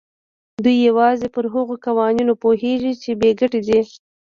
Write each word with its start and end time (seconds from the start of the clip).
دی 0.63 0.75
يوازې 0.87 1.27
پر 1.35 1.45
هغو 1.53 1.75
قوانينو 1.85 2.33
پوهېږي 2.43 2.93
چې 3.01 3.09
بې 3.19 3.29
ګټې 3.39 3.61
دي. 3.67 3.81